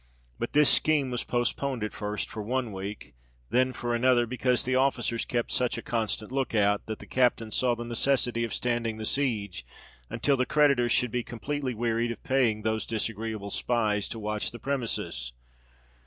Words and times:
But 0.39 0.53
this 0.53 0.71
scheme 0.71 1.11
was 1.11 1.23
postponed 1.23 1.83
at 1.83 1.93
first 1.93 2.27
for 2.27 2.41
one 2.41 2.71
week—then 2.71 3.71
for 3.71 3.93
another, 3.93 4.25
because 4.25 4.65
the 4.65 4.73
officers 4.75 5.25
kept 5.25 5.51
such 5.51 5.77
a 5.77 5.83
constant 5.83 6.31
look 6.31 6.55
out, 6.55 6.87
that 6.87 6.97
the 6.97 7.05
captain 7.05 7.51
saw 7.51 7.75
the 7.75 7.83
necessity 7.85 8.43
of 8.43 8.51
standing 8.51 8.97
the 8.97 9.05
siege 9.05 9.63
until 10.09 10.37
the 10.37 10.47
creditors 10.47 10.91
should 10.91 11.11
be 11.11 11.21
completely 11.21 11.75
wearied 11.75 12.09
of 12.11 12.23
paying 12.23 12.63
those 12.63 12.87
disagreeable 12.87 13.51
spies 13.51 14.09
to 14.09 14.17
watch 14.17 14.49
the 14.49 14.57
premises. 14.57 15.33